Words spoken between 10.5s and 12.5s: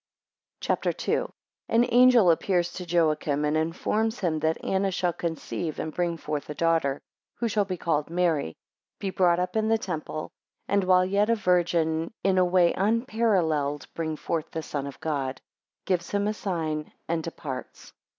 12 and while yet a virgin, in a